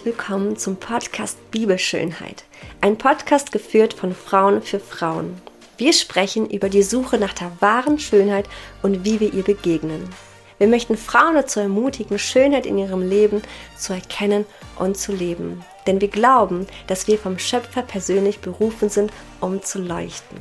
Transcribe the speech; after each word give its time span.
herzlich 0.00 0.18
willkommen 0.18 0.56
zum 0.56 0.76
Podcast 0.76 1.50
Bibelschönheit. 1.50 2.44
Ein 2.80 2.96
Podcast 2.96 3.52
geführt 3.52 3.92
von 3.92 4.14
Frauen 4.14 4.62
für 4.62 4.80
Frauen. 4.80 5.34
Wir 5.76 5.92
sprechen 5.92 6.48
über 6.48 6.70
die 6.70 6.82
Suche 6.82 7.18
nach 7.18 7.34
der 7.34 7.52
wahren 7.60 7.98
Schönheit 7.98 8.48
und 8.80 9.04
wie 9.04 9.20
wir 9.20 9.34
ihr 9.34 9.42
begegnen. 9.42 10.08
Wir 10.56 10.68
möchten 10.68 10.96
Frauen 10.96 11.34
dazu 11.34 11.60
ermutigen, 11.60 12.18
Schönheit 12.18 12.64
in 12.64 12.78
ihrem 12.78 13.06
Leben 13.06 13.42
zu 13.76 13.92
erkennen 13.92 14.46
und 14.78 14.96
zu 14.96 15.12
leben. 15.12 15.62
Denn 15.86 16.00
wir 16.00 16.08
glauben, 16.08 16.66
dass 16.86 17.06
wir 17.06 17.18
vom 17.18 17.38
Schöpfer 17.38 17.82
persönlich 17.82 18.38
berufen 18.38 18.88
sind, 18.88 19.12
um 19.40 19.62
zu 19.62 19.80
leuchten. 19.80 20.38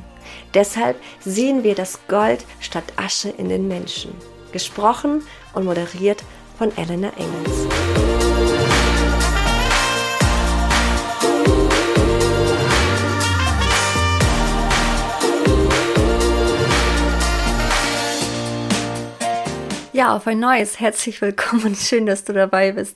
Deshalb 0.54 0.96
sehen 1.19 1.64
wir 1.64 1.75
das 1.75 2.00
Gold 2.07 2.46
statt 2.61 2.86
Asche 2.96 3.29
in 3.29 3.50
den 3.50 3.68
Menschen. 3.68 4.14
Gesprochen 4.54 5.23
und 5.54 5.65
moderiert 5.65 6.23
von 6.57 6.71
Elena 6.78 7.11
Engels. 7.18 8.08
Ja, 19.99 20.15
auf 20.15 20.27
ein 20.27 20.39
neues. 20.39 20.79
Herzlich 20.79 21.21
willkommen 21.21 21.61
und 21.65 21.77
schön, 21.77 22.05
dass 22.05 22.23
du 22.23 22.31
dabei 22.31 22.71
bist. 22.71 22.95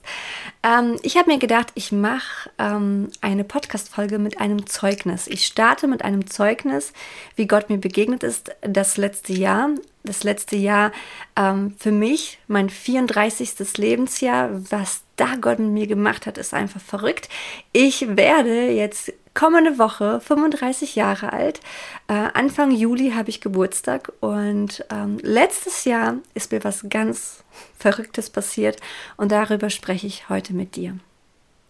Ähm, 0.64 0.96
ich 1.02 1.18
habe 1.18 1.34
mir 1.34 1.38
gedacht, 1.38 1.74
ich 1.76 1.92
mache 1.92 2.50
ähm, 2.58 3.10
eine 3.20 3.44
Podcast-Folge 3.44 4.20
mit 4.20 4.40
einem 4.40 4.68
Zeugnis. 4.68 5.28
Ich 5.28 5.46
starte 5.46 5.90
mit 5.90 6.02
einem 6.06 6.28
Zeugnis, 6.28 6.94
wie 7.36 7.46
Gott 7.46 7.70
mir 7.70 7.78
begegnet 7.78 8.24
ist 8.24 8.56
das 8.62 8.96
letzte 8.96 9.34
Jahr. 9.34 9.72
Das 10.06 10.24
letzte 10.24 10.56
Jahr 10.56 10.94
ähm, 11.36 11.76
für 11.78 11.92
mich, 11.92 12.40
mein 12.48 12.70
34. 12.70 13.76
Lebensjahr, 13.76 14.52
was 14.72 15.02
da 15.18 15.36
Gott 15.36 15.60
mit 15.60 15.72
mir 15.72 15.88
gemacht 15.88 16.26
hat, 16.26 16.38
ist 16.38 16.54
einfach 16.54 16.80
verrückt. 16.80 17.28
Ich 17.74 18.16
werde 18.16 18.72
jetzt 18.72 19.12
kommende 19.34 19.78
Woche 19.80 20.20
35 20.20 20.96
Jahre 20.96 21.34
alt. 21.34 21.60
Äh, 22.08 22.14
Anfang 22.34 22.72
Juli 22.72 23.12
habe 23.12 23.30
ich 23.30 23.42
Geburtstag 23.42 24.12
und 24.20 24.86
ähm, 24.92 25.18
letztes 25.22 25.86
Jahr 25.86 26.16
ist 26.34 26.52
mir 26.52 26.64
was 26.64 26.86
ganz 26.90 27.44
Verrücktes 27.78 28.30
passiert 28.30 28.80
und 29.18 29.32
darüber 29.32 29.70
spreche 29.70 30.08
ich 30.08 30.30
heute 30.30 30.54
mit 30.54 30.76
dir. 30.76 30.98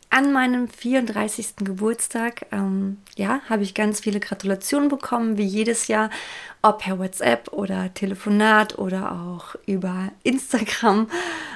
An 0.09 0.31
meinem 0.31 0.67
34. 0.67 1.55
Geburtstag, 1.57 2.45
ähm, 2.51 2.97
ja, 3.15 3.41
habe 3.49 3.63
ich 3.63 3.73
ganz 3.73 3.99
viele 3.99 4.19
Gratulationen 4.19 4.87
bekommen, 4.87 5.39
wie 5.39 5.45
jedes 5.45 5.87
Jahr, 5.87 6.11
ob 6.61 6.83
per 6.83 6.99
WhatsApp 6.99 7.51
oder 7.51 7.91
Telefonat 7.95 8.77
oder 8.77 9.11
auch 9.11 9.55
über 9.65 10.11
Instagram 10.21 11.09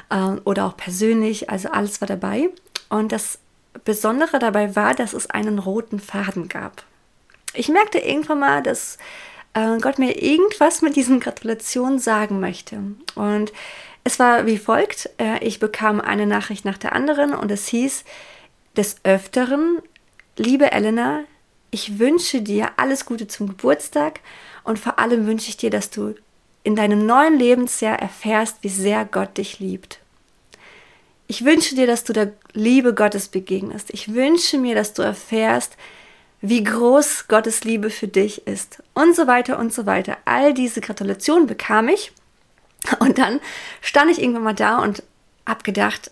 äh, 0.10 0.40
oder 0.44 0.66
auch 0.66 0.76
persönlich. 0.76 1.52
Also 1.52 1.70
alles 1.70 2.02
war 2.02 2.08
dabei. 2.08 2.50
Und 2.90 3.12
das 3.12 3.38
Besondere 3.84 4.40
dabei 4.40 4.76
war, 4.76 4.94
dass 4.94 5.14
es 5.14 5.30
einen 5.30 5.60
roten 5.60 6.00
Faden 6.00 6.48
gab. 6.48 6.84
Ich 7.54 7.70
merkte 7.70 8.00
irgendwann 8.00 8.40
mal, 8.40 8.64
dass 8.64 8.98
äh, 9.54 9.78
Gott 9.80 10.00
mir 10.00 10.22
irgendwas 10.22 10.82
mit 10.82 10.96
diesen 10.96 11.20
Gratulationen 11.20 12.00
sagen 12.00 12.40
möchte. 12.40 12.82
Und 13.16 13.52
es 14.04 14.20
war 14.20 14.46
wie 14.46 14.58
folgt: 14.58 15.10
äh, 15.20 15.44
Ich 15.44 15.60
bekam 15.60 16.00
eine 16.00 16.28
Nachricht 16.28 16.66
nach 16.66 16.78
der 16.78 16.94
anderen 16.94 17.34
und 17.34 17.52
es 17.52 17.68
hieß 17.68 18.04
des 18.76 18.98
Öfteren, 19.04 19.80
liebe 20.38 20.72
Elena, 20.72 21.24
ich 21.72 22.00
wünsche 22.00 22.42
dir 22.42 22.70
alles 22.78 23.06
Gute 23.06 23.28
zum 23.28 23.48
Geburtstag 23.48 24.20
und 24.64 24.80
vor 24.80 25.00
allem 25.00 25.26
wünsche 25.26 25.50
ich 25.50 25.58
dir, 25.58 25.70
dass 25.70 25.90
du 25.90 26.16
in 26.64 26.76
deinem 26.76 27.06
neuen 27.06 27.38
Lebensjahr 27.40 27.98
erfährst, 28.00 28.58
wie 28.62 28.70
sehr 28.70 29.06
Gott 29.06 29.38
dich 29.38 29.60
liebt. 29.60 30.00
Ich 31.28 31.44
wünsche 31.44 31.76
dir, 31.76 31.88
dass 31.88 32.06
du 32.06 32.14
der 32.14 32.32
Liebe 32.54 32.94
Gottes 32.94 33.28
begegnest. 33.28 33.90
Ich 33.92 34.14
wünsche 34.14 34.58
mir, 34.58 34.76
dass 34.76 34.94
du 34.94 35.02
erfährst, 35.02 35.76
wie 36.42 36.64
groß 36.64 37.28
Gottes 37.28 37.64
Liebe 37.64 37.90
für 37.90 38.08
dich 38.08 38.48
ist. 38.48 38.82
Und 38.94 39.16
so 39.16 39.28
weiter 39.28 39.60
und 39.60 39.74
so 39.74 39.86
weiter. 39.86 40.18
All 40.24 40.54
diese 40.54 40.80
Gratulationen 40.80 41.48
bekam 41.48 41.90
ich. 41.90 42.14
Und 43.00 43.18
dann 43.18 43.42
stand 43.82 44.12
ich 44.12 44.22
irgendwann 44.22 44.44
mal 44.44 44.54
da 44.54 44.80
und 44.80 45.04
habe 45.46 45.64
gedacht, 45.64 46.12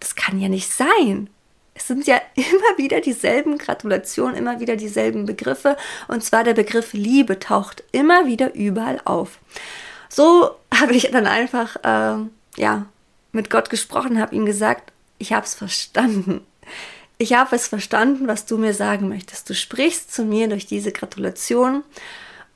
das 0.00 0.16
kann 0.16 0.38
ja 0.38 0.48
nicht 0.48 0.70
sein. 0.70 1.30
Es 1.74 1.86
sind 1.86 2.06
ja 2.06 2.20
immer 2.34 2.76
wieder 2.76 3.00
dieselben 3.00 3.56
Gratulationen, 3.56 4.36
immer 4.36 4.60
wieder 4.60 4.76
dieselben 4.76 5.24
Begriffe. 5.24 5.76
Und 6.08 6.22
zwar 6.24 6.44
der 6.44 6.54
Begriff 6.54 6.92
Liebe 6.92 7.38
taucht 7.38 7.84
immer 7.92 8.26
wieder 8.26 8.54
überall 8.54 9.00
auf. 9.04 9.38
So 10.10 10.50
habe 10.74 10.92
ich 10.92 11.10
dann 11.10 11.26
einfach, 11.26 11.76
äh, 11.76 12.26
ja, 12.60 12.86
mit 13.32 13.50
Gott 13.50 13.70
gesprochen, 13.70 14.20
habe 14.20 14.34
ihm 14.34 14.46
gesagt, 14.46 14.92
ich 15.18 15.32
habe 15.32 15.46
es 15.46 15.54
verstanden. 15.54 16.46
Ich 17.18 17.34
habe 17.34 17.54
es 17.54 17.68
verstanden, 17.68 18.26
was 18.26 18.46
du 18.46 18.58
mir 18.58 18.74
sagen 18.74 19.08
möchtest. 19.08 19.48
Du 19.48 19.54
sprichst 19.54 20.12
zu 20.12 20.24
mir 20.24 20.48
durch 20.48 20.66
diese 20.66 20.92
Gratulation 20.92 21.84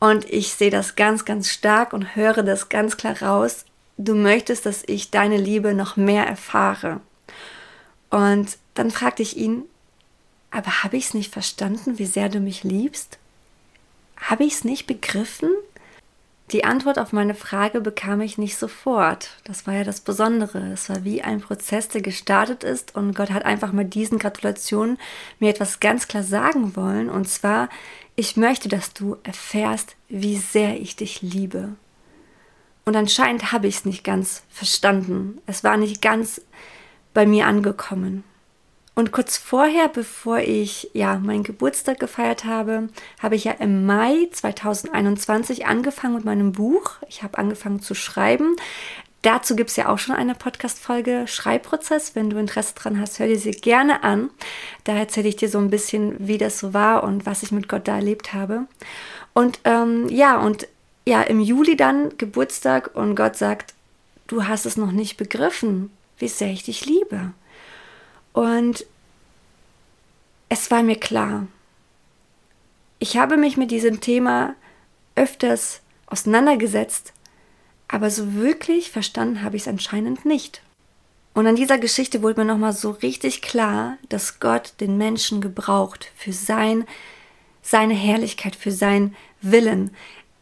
und 0.01 0.29
ich 0.31 0.53
sehe 0.53 0.71
das 0.71 0.97
ganz, 0.97 1.25
ganz 1.25 1.51
stark 1.51 1.93
und 1.93 2.17
höre 2.17 2.43
das 2.43 2.69
ganz 2.69 2.97
klar 2.97 3.23
raus. 3.23 3.65
Du 3.97 4.15
möchtest, 4.15 4.67
dass 4.67 4.83
ich 4.87 5.11
deine 5.11 5.37
Liebe 5.37 5.73
noch 5.73 5.97
mehr 5.97 6.27
erfahre. 6.27 7.01
Und 8.11 8.59
dann 8.75 8.91
fragte 8.91 9.23
ich 9.23 9.37
ihn, 9.37 9.63
aber 10.51 10.83
habe 10.83 10.97
ich 10.97 11.07
es 11.07 11.15
nicht 11.15 11.33
verstanden, 11.33 11.99
wie 11.99 12.07
sehr 12.07 12.29
du 12.29 12.41
mich 12.41 12.63
liebst? 12.63 13.19
Habe 14.17 14.45
ich 14.45 14.55
es 14.55 14.65
nicht 14.65 14.87
begriffen? 14.87 15.51
Die 16.53 16.65
Antwort 16.65 17.01
auf 17.01 17.13
meine 17.13 17.35
Frage 17.35 17.81
bekam 17.81 18.21
ich 18.21 18.39
nicht 18.39 18.57
sofort. 18.57 19.31
Das 19.43 19.67
war 19.67 19.75
ja 19.75 19.83
das 19.83 20.01
Besondere. 20.01 20.73
Es 20.73 20.89
war 20.89 21.03
wie 21.03 21.21
ein 21.21 21.41
Prozess, 21.41 21.89
der 21.89 22.03
gestartet 22.03 22.63
ist 22.63 22.95
und 22.95 23.17
Gott 23.17 23.31
hat 23.31 23.45
einfach 23.45 23.73
mit 23.73 23.95
diesen 23.95 24.21
Gratulationen 24.21 24.97
mir 25.41 25.51
etwas 25.51 25.81
ganz 25.81 26.07
klar 26.07 26.23
sagen 26.23 26.77
wollen. 26.77 27.11
Und 27.11 27.29
zwar, 27.29 27.69
ich 28.15 28.37
möchte, 28.37 28.69
dass 28.69 28.93
du 28.93 29.17
erfährst, 29.25 29.97
wie 30.09 30.37
sehr 30.37 30.81
ich 30.81 30.95
dich 30.95 31.21
liebe. 31.21 31.71
Und 32.85 32.95
anscheinend 32.95 33.51
habe 33.51 33.67
ich 33.67 33.79
es 33.79 33.85
nicht 33.85 34.05
ganz 34.05 34.45
verstanden. 34.49 35.41
Es 35.47 35.65
war 35.65 35.77
nicht 35.77 36.01
ganz 36.01 36.41
bei 37.13 37.27
mir 37.27 37.47
angekommen. 37.47 38.23
Und 38.99 39.13
kurz 39.13 39.37
vorher, 39.37 39.89
bevor 39.89 40.39
ich 40.39 40.91
ja 40.95 41.19
meinen 41.19 41.43
Geburtstag 41.43 42.01
gefeiert 42.01 42.47
habe, 42.47 42.89
habe 43.23 43.35
ich 43.35 43.45
ja 43.45 43.53
im 43.53 43.85
Mai 43.85 44.27
2021 44.33 45.67
angefangen 45.67 46.15
mit 46.15 46.25
meinem 46.25 46.53
Buch. 46.53 46.93
Ich 47.07 47.23
habe 47.23 47.37
angefangen 47.37 47.81
zu 47.81 47.95
schreiben. 47.95 48.57
Dazu 49.21 49.55
gibt 49.55 49.69
es 49.69 49.77
ja 49.77 49.89
auch 49.89 49.99
schon 49.99 50.15
eine 50.15 50.35
Podcast-Folge 50.35 51.27
Schreibprozess. 51.27 52.15
Wenn 52.15 52.31
du 52.31 52.39
Interesse 52.39 52.75
dran 52.75 52.99
hast, 52.99 53.19
hör 53.19 53.27
dir 53.27 53.39
sie 53.39 53.51
gerne 53.51 54.03
an. 54.03 54.31
Da 54.85 54.95
erzähle 54.95 55.29
ich 55.29 55.37
dir 55.37 55.51
so 55.51 55.59
ein 55.59 55.69
bisschen, 55.69 56.15
wie 56.19 56.39
das 56.39 56.59
so 56.59 56.73
war 56.73 57.05
und 57.05 57.27
was 57.27 57.43
ich 57.43 57.53
mit 57.53 57.69
Gott 57.69 57.87
da 57.89 57.97
erlebt 57.97 58.33
habe. 58.33 58.63
Und 59.35 59.61
ähm, 59.65 60.09
ja, 60.09 60.39
und 60.39 60.69
ja, 61.07 61.21
im 61.21 61.41
Juli 61.41 61.77
dann 61.77 62.17
Geburtstag 62.17 62.93
und 62.95 63.15
Gott 63.15 63.37
sagt, 63.37 63.75
du 64.27 64.47
hast 64.47 64.65
es 64.65 64.79
noch 64.79 64.91
nicht 64.91 65.19
begriffen, 65.19 65.91
wie 66.17 66.29
sehr 66.29 66.49
ich 66.49 66.63
dich 66.63 66.87
liebe. 66.87 67.33
Und 68.37 68.85
es 70.51 70.71
war 70.71 70.83
mir 70.83 70.97
klar, 70.97 71.47
ich 72.99 73.17
habe 73.17 73.39
mich 73.39 73.57
mit 73.57 73.71
diesem 73.71 74.03
Thema 74.03 74.55
öfters 75.15 75.81
auseinandergesetzt, 76.05 77.15
aber 77.89 78.11
so 78.11 78.35
wirklich 78.35 78.91
verstanden 78.91 79.43
habe 79.43 79.57
ich 79.57 79.63
es 79.63 79.69
anscheinend 79.69 80.27
nicht. 80.27 80.61
Und 81.33 81.47
an 81.47 81.57
dieser 81.57 81.79
Geschichte 81.79 82.21
wurde 82.21 82.41
mir 82.41 82.45
nochmal 82.47 82.75
so 82.75 82.91
richtig 82.91 83.41
klar, 83.41 83.97
dass 84.11 84.39
Gott 84.39 84.75
den 84.81 84.99
Menschen 84.99 85.41
gebraucht 85.41 86.13
für 86.15 86.35
sein, 86.35 86.85
seine 87.63 87.95
Herrlichkeit, 87.95 88.55
für 88.55 88.71
seinen 88.71 89.17
Willen. 89.41 89.97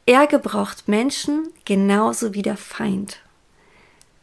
Er 0.05 0.27
gebraucht 0.27 0.89
Menschen 0.89 1.49
genauso 1.65 2.35
wie 2.35 2.43
der 2.43 2.57
Feind. 2.57 3.21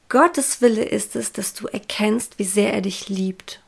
Gottes 0.09 0.59
Wille 0.59 0.83
ist 0.83 1.15
es, 1.15 1.31
dass 1.31 1.53
du 1.53 1.67
erkennst, 1.67 2.37
wie 2.37 2.43
sehr 2.43 2.73
er 2.73 2.81
dich 2.81 3.07
liebt. 3.07 3.60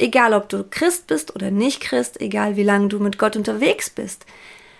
Egal, 0.00 0.32
ob 0.32 0.48
du 0.48 0.64
Christ 0.64 1.08
bist 1.08 1.34
oder 1.34 1.50
nicht 1.50 1.82
Christ, 1.82 2.22
egal 2.22 2.56
wie 2.56 2.62
lange 2.62 2.88
du 2.88 2.98
mit 3.00 3.18
Gott 3.18 3.36
unterwegs 3.36 3.90
bist. 3.90 4.24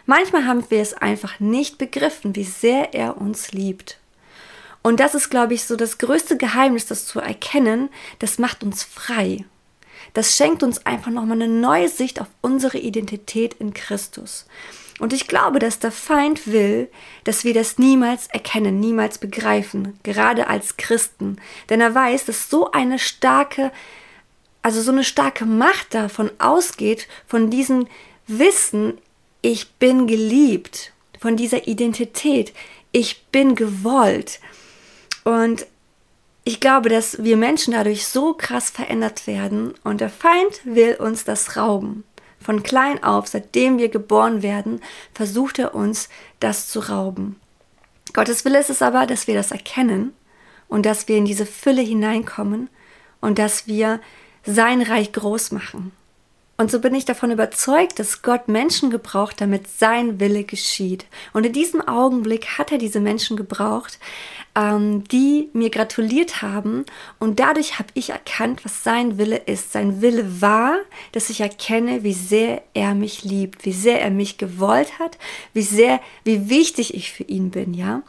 Manchmal 0.06 0.46
haben 0.46 0.64
wir 0.70 0.80
es 0.80 0.94
einfach 0.94 1.40
nicht 1.40 1.76
begriffen, 1.76 2.34
wie 2.34 2.44
sehr 2.44 2.94
er 2.94 3.18
uns 3.18 3.52
liebt. 3.52 3.98
Und 4.80 4.98
das 4.98 5.14
ist, 5.14 5.28
glaube 5.28 5.52
ich, 5.52 5.64
so 5.64 5.76
das 5.76 5.98
größte 5.98 6.38
Geheimnis, 6.38 6.86
das 6.86 7.04
zu 7.04 7.20
erkennen, 7.20 7.90
das 8.18 8.38
macht 8.38 8.62
uns 8.62 8.82
frei. 8.82 9.44
Das 10.14 10.38
schenkt 10.38 10.62
uns 10.62 10.86
einfach 10.86 11.10
nochmal 11.10 11.42
eine 11.42 11.48
neue 11.48 11.90
Sicht 11.90 12.18
auf 12.18 12.28
unsere 12.40 12.78
Identität 12.78 13.52
in 13.52 13.74
Christus. 13.74 14.46
Und 15.00 15.12
ich 15.12 15.28
glaube, 15.28 15.58
dass 15.58 15.80
der 15.80 15.92
Feind 15.92 16.46
will, 16.46 16.90
dass 17.24 17.44
wir 17.44 17.52
das 17.52 17.76
niemals 17.76 18.26
erkennen, 18.28 18.80
niemals 18.80 19.18
begreifen, 19.18 19.98
gerade 20.02 20.46
als 20.46 20.78
Christen. 20.78 21.36
Denn 21.68 21.82
er 21.82 21.94
weiß, 21.94 22.24
dass 22.24 22.48
so 22.48 22.70
eine 22.72 22.98
starke, 22.98 23.70
also 24.62 24.82
so 24.82 24.92
eine 24.92 25.04
starke 25.04 25.46
Macht 25.46 25.94
davon 25.94 26.30
ausgeht, 26.38 27.08
von 27.26 27.50
diesem 27.50 27.86
Wissen, 28.26 28.98
ich 29.42 29.70
bin 29.72 30.06
geliebt, 30.06 30.92
von 31.18 31.36
dieser 31.36 31.66
Identität, 31.66 32.52
ich 32.92 33.24
bin 33.26 33.54
gewollt. 33.54 34.40
Und 35.24 35.66
ich 36.44 36.60
glaube, 36.60 36.88
dass 36.88 37.22
wir 37.22 37.36
Menschen 37.36 37.74
dadurch 37.74 38.06
so 38.06 38.34
krass 38.34 38.70
verändert 38.70 39.26
werden 39.26 39.74
und 39.84 40.00
der 40.00 40.10
Feind 40.10 40.60
will 40.64 40.94
uns 40.96 41.24
das 41.24 41.56
rauben. 41.56 42.04
Von 42.40 42.62
klein 42.62 43.04
auf, 43.04 43.28
seitdem 43.28 43.78
wir 43.78 43.90
geboren 43.90 44.42
werden, 44.42 44.80
versucht 45.14 45.58
er 45.58 45.74
uns, 45.74 46.08
das 46.40 46.68
zu 46.68 46.80
rauben. 46.80 47.38
Gottes 48.14 48.44
Wille 48.44 48.58
ist 48.58 48.70
es 48.70 48.82
aber, 48.82 49.06
dass 49.06 49.26
wir 49.26 49.34
das 49.34 49.50
erkennen 49.50 50.14
und 50.68 50.86
dass 50.86 51.06
wir 51.06 51.16
in 51.16 51.26
diese 51.26 51.46
Fülle 51.46 51.82
hineinkommen 51.82 52.70
und 53.20 53.38
dass 53.38 53.66
wir 53.66 54.00
sein 54.44 54.82
Reich 54.82 55.12
groß 55.12 55.52
machen. 55.52 55.92
Und 56.60 56.70
so 56.70 56.78
bin 56.78 56.94
ich 56.94 57.06
davon 57.06 57.30
überzeugt, 57.30 57.98
dass 57.98 58.20
Gott 58.20 58.48
Menschen 58.48 58.90
gebraucht, 58.90 59.40
damit 59.40 59.66
sein 59.66 60.20
Wille 60.20 60.44
geschieht. 60.44 61.06
Und 61.32 61.46
in 61.46 61.54
diesem 61.54 61.80
Augenblick 61.80 62.58
hat 62.58 62.70
er 62.70 62.76
diese 62.76 63.00
Menschen 63.00 63.38
gebraucht, 63.38 63.98
ähm, 64.54 65.04
die 65.04 65.48
mir 65.54 65.70
gratuliert 65.70 66.42
haben. 66.42 66.84
Und 67.18 67.40
dadurch 67.40 67.78
habe 67.78 67.88
ich 67.94 68.10
erkannt, 68.10 68.62
was 68.62 68.84
sein 68.84 69.16
Wille 69.16 69.38
ist. 69.38 69.72
Sein 69.72 70.02
Wille 70.02 70.42
war, 70.42 70.76
dass 71.12 71.30
ich 71.30 71.40
erkenne, 71.40 72.02
wie 72.02 72.12
sehr 72.12 72.62
er 72.74 72.94
mich 72.94 73.24
liebt, 73.24 73.64
wie 73.64 73.72
sehr 73.72 74.02
er 74.02 74.10
mich 74.10 74.36
gewollt 74.36 74.98
hat, 74.98 75.16
wie 75.54 75.62
sehr, 75.62 75.98
wie 76.24 76.50
wichtig 76.50 76.92
ich 76.92 77.10
für 77.10 77.24
ihn 77.24 77.50
bin, 77.50 77.72
ja. 77.72 78.02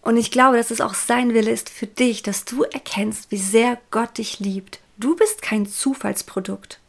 Und 0.00 0.16
ich 0.16 0.30
glaube, 0.30 0.56
dass 0.56 0.70
es 0.70 0.80
auch 0.80 0.94
sein 0.94 1.34
Wille 1.34 1.50
ist 1.50 1.68
für 1.68 1.86
dich, 1.86 2.22
dass 2.22 2.46
du 2.46 2.62
erkennst, 2.62 3.30
wie 3.30 3.36
sehr 3.36 3.76
Gott 3.90 4.16
dich 4.16 4.40
liebt. 4.40 4.80
Du 4.98 5.16
bist 5.16 5.42
kein 5.42 5.66
Zufallsprodukt. 5.66 6.80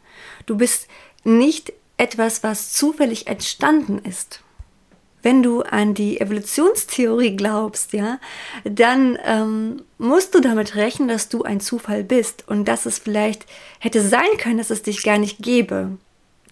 Du 0.45 0.57
bist 0.57 0.87
nicht 1.23 1.73
etwas, 1.97 2.43
was 2.43 2.71
zufällig 2.71 3.27
entstanden 3.27 3.99
ist. 3.99 4.41
Wenn 5.23 5.43
du 5.43 5.61
an 5.61 5.93
die 5.93 6.21
Evolutionstheorie 6.21 7.35
glaubst, 7.35 7.91
ja, 7.91 8.19
dann 8.63 9.17
ähm, 9.25 9.81
musst 9.97 10.35
du 10.35 10.39
damit 10.39 10.75
rechnen, 10.75 11.07
dass 11.09 11.27
du 11.27 11.43
ein 11.43 11.59
Zufall 11.59 12.03
bist 12.03 12.47
und 12.47 12.65
dass 12.65 12.85
es 12.85 12.99
vielleicht 12.99 13.45
hätte 13.79 14.01
sein 14.01 14.37
können, 14.37 14.59
dass 14.59 14.69
es 14.69 14.83
dich 14.83 15.03
gar 15.03 15.17
nicht 15.17 15.39
gäbe. 15.39 15.97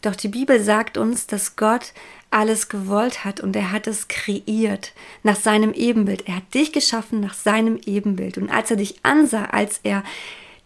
Doch 0.01 0.15
die 0.15 0.27
Bibel 0.27 0.61
sagt 0.61 0.97
uns, 0.97 1.25
dass 1.25 1.55
Gott 1.55 1.93
alles 2.31 2.67
gewollt 2.67 3.23
hat 3.23 3.39
und 3.39 3.55
er 3.55 3.71
hat 3.71 3.87
es 3.87 4.07
kreiert 4.07 4.93
nach 5.23 5.37
seinem 5.37 5.71
Ebenbild. 5.73 6.27
Er 6.27 6.37
hat 6.37 6.53
dich 6.53 6.73
geschaffen 6.73 7.21
nach 7.21 7.33
seinem 7.33 7.79
Ebenbild. 7.85 8.37
Und 8.37 8.49
als 8.49 8.69
er 8.71 8.77
dich 8.77 8.99
ansah, 9.03 9.45
als 9.45 9.79
er 9.83 10.03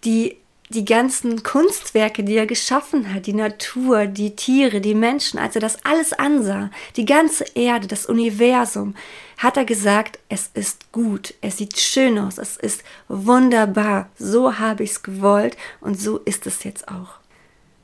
die 0.03 0.37
die 0.69 0.85
ganzen 0.85 1.41
Kunstwerke, 1.41 2.23
die 2.23 2.37
er 2.37 2.45
geschaffen 2.45 3.13
hat, 3.13 3.25
die 3.25 3.33
Natur, 3.33 4.05
die 4.05 4.35
Tiere, 4.35 4.81
die 4.81 4.93
Menschen, 4.93 5.39
als 5.39 5.55
er 5.55 5.61
das 5.61 5.83
alles 5.83 6.13
ansah, 6.13 6.69
die 6.95 7.05
ganze 7.05 7.43
Erde, 7.55 7.87
das 7.87 8.05
Universum, 8.05 8.95
hat 9.37 9.57
er 9.57 9.65
gesagt, 9.65 10.19
es 10.29 10.51
ist 10.53 10.91
gut, 10.91 11.33
es 11.41 11.57
sieht 11.57 11.79
schön 11.79 12.19
aus, 12.19 12.37
es 12.37 12.55
ist 12.55 12.83
wunderbar, 13.07 14.09
so 14.17 14.59
habe 14.59 14.83
ich 14.83 14.91
es 14.91 15.03
gewollt 15.03 15.57
und 15.81 15.99
so 15.99 16.17
ist 16.19 16.45
es 16.45 16.63
jetzt 16.63 16.87
auch. 16.87 17.19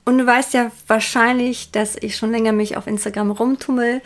Und 0.06 0.20
du 0.20 0.28
weißt 0.28 0.54
ja 0.54 0.72
wahrscheinlich, 0.86 1.72
dass 1.72 1.96
ich 2.00 2.16
schon 2.16 2.32
länger 2.32 2.52
mich 2.52 2.78
auf 2.78 2.86
Instagram 2.86 3.32
rumtummel. 3.32 4.04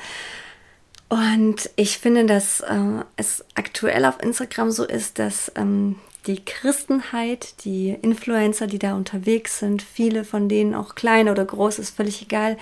Und 1.09 1.69
ich 1.75 1.97
finde, 1.97 2.25
dass 2.25 2.61
äh, 2.61 3.03
es 3.17 3.43
aktuell 3.55 4.05
auf 4.05 4.21
Instagram 4.23 4.71
so 4.71 4.85
ist, 4.85 5.19
dass 5.19 5.51
ähm, 5.55 5.97
die 6.29 6.45
Christenheit, 6.45 7.65
die 7.65 7.89
Influencer, 7.89 8.67
die 8.67 8.77
da 8.77 8.93
unterwegs 8.93 9.57
sind, 9.57 9.81
viele 9.81 10.23
von 10.23 10.47
denen 10.47 10.75
auch 10.75 10.93
klein 10.93 11.27
oder 11.27 11.43
groß, 11.43 11.79
ist 11.79 11.95
völlig 11.95 12.21
egal, 12.21 12.55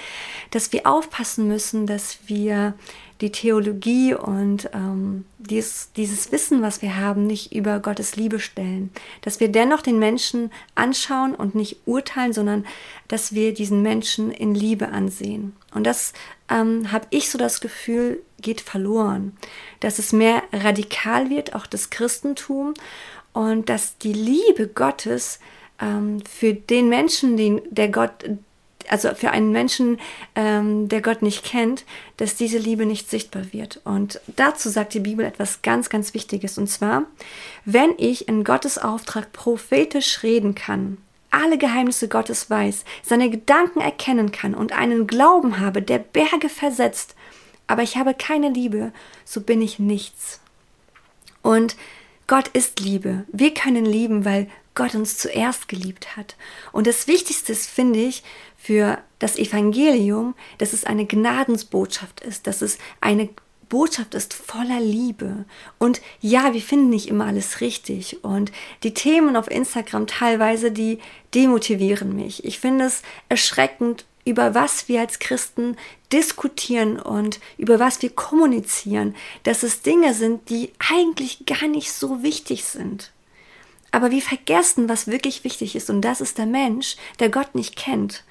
dass 0.52 0.72
wir 0.72 0.88
aufpassen 0.88 1.50
müssen, 1.50 1.86
dass 1.86 2.20
wir 2.28 2.76
die 3.20 3.32
Theologie 3.32 4.14
und 4.14 4.70
ähm, 4.74 5.26
dies, 5.38 5.92
dieses 5.98 6.32
Wissen, 6.32 6.62
was 6.62 6.82
wir 6.82 6.96
haben, 6.96 7.28
nicht 7.28 7.54
über 7.54 7.80
Gottes 7.80 8.16
Liebe 8.16 8.40
stellen. 8.40 8.90
Dass 9.22 9.42
wir 9.42 9.50
dennoch 9.52 9.82
den 9.82 10.00
Menschen 10.00 10.50
anschauen 10.76 11.36
und 11.36 11.54
nicht 11.54 11.82
urteilen, 11.86 12.32
sondern 12.32 12.66
dass 13.10 13.34
wir 13.34 13.54
diesen 13.54 13.82
Menschen 13.82 14.32
in 14.32 14.56
Liebe 14.56 14.90
ansehen. 14.90 15.58
Und 15.74 15.86
das 15.86 16.14
ähm, 16.50 16.92
habe 16.94 17.08
ich 17.10 17.30
so 17.30 17.38
das 17.38 17.60
Gefühl, 17.60 18.22
geht 18.40 18.62
verloren. 18.62 19.36
Dass 19.82 20.00
es 20.00 20.14
mehr 20.14 20.44
radikal 20.54 21.30
wird, 21.30 21.54
auch 21.54 21.66
das 21.66 21.90
Christentum 21.90 22.76
und 23.34 23.70
dass 23.70 23.98
die 23.98 24.14
Liebe 24.14 24.68
Gottes 24.68 25.40
ähm, 25.80 26.22
für 26.30 26.54
den 26.54 26.90
Menschen, 26.90 27.38
den 27.38 27.62
der 27.70 27.90
Gott, 27.90 28.12
also 28.90 29.14
für 29.14 29.32
einen 29.32 29.52
Menschen, 29.52 30.00
ähm, 30.36 30.90
der 30.90 31.02
Gott 31.02 31.22
nicht 31.22 31.44
kennt, 31.44 31.86
dass 32.18 32.36
diese 32.36 32.58
Liebe 32.58 32.86
nicht 32.86 33.10
sichtbar 33.10 33.54
wird. 33.54 33.82
Und 33.84 34.20
dazu 34.36 34.70
sagt 34.70 34.94
die 34.94 35.00
Bibel 35.00 35.26
etwas 35.26 35.62
ganz, 35.62 35.90
ganz 35.90 36.14
Wichtiges. 36.14 36.58
Und 36.58 36.68
zwar, 36.68 37.04
wenn 37.66 37.94
ich 37.98 38.28
in 38.28 38.44
Gottes 38.44 38.78
Auftrag 38.78 39.34
prophetisch 39.34 40.24
reden 40.24 40.56
kann, 40.56 40.98
alle 41.30 41.58
Geheimnisse 41.58 42.08
Gottes 42.08 42.50
weiß, 42.50 42.86
seine 43.04 43.30
Gedanken 43.30 43.82
erkennen 43.82 44.32
kann 44.32 44.56
und 44.56 44.72
einen 44.72 45.08
Glauben 45.08 45.60
habe, 45.60 45.82
der 45.82 46.00
Berge 46.00 46.50
versetzt, 46.50 47.16
aber 47.68 47.84
ich 47.84 47.98
habe 47.98 48.14
keine 48.14 48.50
Liebe, 48.50 48.94
so 49.26 49.42
bin 49.42 49.62
ich 49.62 49.78
nichts. 49.78 50.40
Und 51.42 51.76
Gott 52.28 52.50
ist 52.50 52.82
Liebe. 52.82 53.26
Wir 53.32 53.54
können 53.54 53.86
lieben, 53.86 54.26
weil 54.26 54.50
Gott 54.76 54.96
uns 54.96 55.18
zuerst 55.18 55.70
geliebt 55.70 56.18
hat. 56.18 56.36
Und 56.74 56.86
das 56.86 57.08
Wichtigste 57.08 57.54
ist, 57.54 57.70
finde 57.70 58.00
ich, 58.00 58.22
für 58.58 58.98
das 59.20 59.38
Evangelium, 59.38 60.36
dass 60.58 60.74
es 60.74 60.84
eine 60.84 61.06
Gnadensbotschaft 61.06 62.20
ist, 62.20 62.46
dass 62.46 62.62
es 62.62 62.78
eine 63.00 63.30
Botschaft 63.70 64.14
ist 64.14 64.34
voller 64.34 64.80
Liebe. 64.80 65.46
Und 65.78 66.02
ja, 66.20 66.54
wir 66.54 66.62
finden 66.62 66.90
nicht 66.90 67.08
immer 67.08 67.26
alles 67.26 67.62
richtig. 67.62 68.24
Und 68.24 68.52
die 68.84 68.94
Themen 68.94 69.36
auf 69.38 69.50
Instagram 69.50 70.06
teilweise, 70.06 70.72
die 70.72 71.00
demotivieren 71.34 72.16
mich. 72.16 72.44
Ich 72.44 72.60
finde 72.60 72.86
es 72.86 73.04
erschreckend, 73.30 74.06
über 74.28 74.54
was 74.54 74.90
wir 74.90 75.00
als 75.00 75.20
Christen 75.20 75.78
diskutieren 76.12 77.00
und 77.00 77.40
über 77.58 77.80
was 77.80 78.02
wir 78.02 78.10
kommunizieren, 78.10 79.16
dass 79.44 79.64
es 79.64 79.82
Dinge 79.82 80.14
sind, 80.14 80.50
die 80.50 80.72
eigentlich 80.80 81.46
gar 81.46 81.68
nicht 81.68 81.94
so 81.94 82.24
wichtig 82.24 82.66
sind. 82.66 83.12
Aber 83.92 84.12
wir 84.12 84.22
vergessen, 84.22 84.90
was 84.90 85.08
wirklich 85.08 85.46
wichtig 85.46 85.76
ist, 85.76 85.90
und 85.90 86.02
das 86.02 86.20
ist 86.20 86.38
der 86.38 86.46
Mensch, 86.46 86.98
der 87.20 87.30
Gott 87.30 87.56
nicht 87.56 87.78
kennt. 87.78 88.26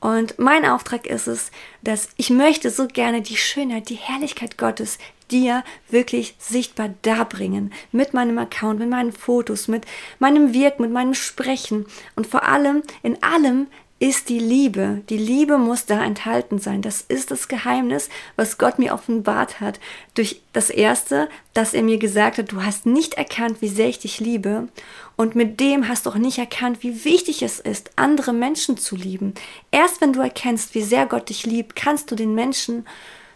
Und 0.00 0.38
mein 0.38 0.64
Auftrag 0.64 1.06
ist 1.06 1.28
es, 1.28 1.52
dass 1.82 2.08
ich 2.16 2.30
möchte 2.30 2.70
so 2.70 2.88
gerne 2.88 3.20
die 3.20 3.36
Schönheit, 3.36 3.88
die 3.88 3.94
Herrlichkeit 3.94 4.58
Gottes 4.58 4.98
dir 5.30 5.62
wirklich 5.90 6.34
sichtbar 6.38 6.94
darbringen. 7.02 7.72
Mit 7.92 8.14
meinem 8.14 8.38
Account, 8.38 8.80
mit 8.80 8.90
meinen 8.90 9.12
Fotos, 9.12 9.68
mit 9.68 9.86
meinem 10.18 10.52
Wirken, 10.54 10.82
mit 10.82 10.92
meinem 10.92 11.14
Sprechen 11.14 11.86
und 12.16 12.26
vor 12.26 12.42
allem 12.42 12.82
in 13.02 13.22
allem 13.22 13.68
ist 14.02 14.30
die 14.30 14.40
Liebe. 14.40 15.02
Die 15.10 15.16
Liebe 15.16 15.58
muss 15.58 15.86
da 15.86 16.02
enthalten 16.02 16.58
sein. 16.58 16.82
Das 16.82 17.02
ist 17.02 17.30
das 17.30 17.46
Geheimnis, 17.46 18.08
was 18.34 18.58
Gott 18.58 18.80
mir 18.80 18.94
offenbart 18.94 19.60
hat. 19.60 19.78
Durch 20.14 20.40
das 20.52 20.70
Erste, 20.70 21.28
dass 21.54 21.72
er 21.72 21.84
mir 21.84 21.98
gesagt 21.98 22.38
hat, 22.38 22.50
du 22.50 22.64
hast 22.64 22.84
nicht 22.84 23.14
erkannt, 23.14 23.62
wie 23.62 23.68
sehr 23.68 23.88
ich 23.88 24.00
dich 24.00 24.18
liebe. 24.18 24.66
Und 25.14 25.36
mit 25.36 25.60
dem 25.60 25.86
hast 25.86 26.04
du 26.06 26.10
auch 26.10 26.16
nicht 26.16 26.38
erkannt, 26.38 26.82
wie 26.82 27.04
wichtig 27.04 27.44
es 27.44 27.60
ist, 27.60 27.92
andere 27.94 28.32
Menschen 28.32 28.76
zu 28.76 28.96
lieben. 28.96 29.34
Erst 29.70 30.00
wenn 30.00 30.12
du 30.12 30.20
erkennst, 30.20 30.74
wie 30.74 30.82
sehr 30.82 31.06
Gott 31.06 31.28
dich 31.28 31.46
liebt, 31.46 31.76
kannst 31.76 32.10
du 32.10 32.16
den 32.16 32.34
Menschen 32.34 32.84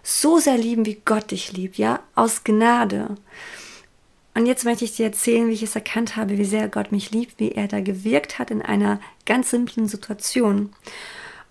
so 0.03 0.41
sehr 0.41 0.59
lieben, 0.59 0.85
wie 0.85 1.01
Gott 1.05 1.31
dich 1.31 1.53
liebt, 1.53 1.79
ja, 1.79 2.01
aus 2.17 2.43
Gnade. 2.43 3.15
Und 4.37 4.45
jetzt 4.45 4.67
möchte 4.67 4.85
ich 4.85 4.95
dir 4.95 5.07
erzählen, 5.07 5.49
wie 5.49 5.55
ich 5.55 5.63
es 5.63 5.75
erkannt 5.75 6.15
habe, 6.15 6.37
wie 6.37 6.45
sehr 6.45 6.69
Gott 6.69 6.93
mich 6.93 7.11
liebt, 7.11 7.41
wie 7.41 7.53
er 7.53 7.69
da 7.69 7.81
gewirkt 7.81 8.39
hat 8.39 8.51
in 8.51 8.61
einer 8.61 9.01
ganz 9.25 9.49
simplen 9.49 9.89
Situation. 9.89 10.75